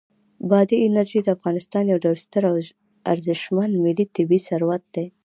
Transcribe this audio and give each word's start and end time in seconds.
بادي 0.49 0.77
انرژي 0.87 1.19
د 1.23 1.27
افغانستان 1.37 1.83
یو 1.87 1.97
ډېر 2.05 2.17
ستر 2.25 2.43
او 2.49 2.55
ارزښتمن 3.13 3.71
ملي 3.85 4.05
طبعي 4.15 4.39
ثروت 4.47 4.83
دی. 4.93 5.05